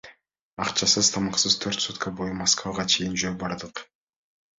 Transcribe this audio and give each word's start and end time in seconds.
Акчасыз, 0.63 1.09
тамаксыз 1.15 1.53
төрт 1.65 1.79
сутка 1.85 2.13
бою 2.21 2.31
Москвага 2.39 2.87
чейин 2.95 3.19
жөө 3.25 3.33
бардык. 3.45 3.83